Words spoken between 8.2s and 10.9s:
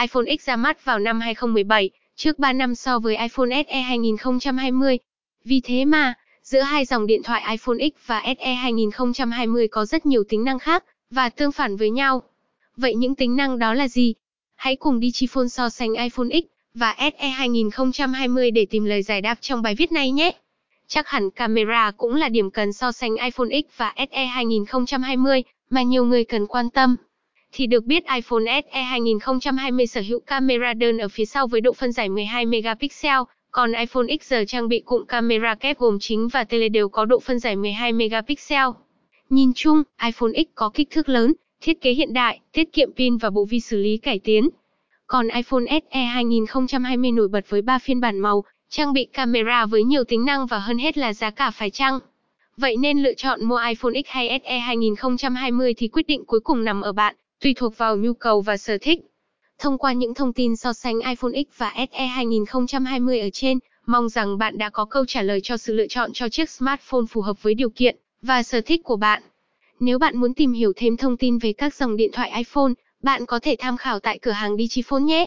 SE 2020 có rất nhiều tính năng khác